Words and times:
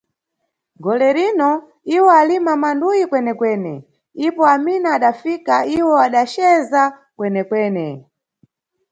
Golerino, 0.83 1.49
iwo 1.95 2.09
alima 2.21 2.51
manduyi 2.61 3.05
kwenekwene, 3.11 3.73
ipo 4.27 4.43
Amina 4.55 4.87
adafika, 4.97 5.55
iwo 5.77 5.93
adaceza 6.05 6.83
kwenekwene. 7.17 7.87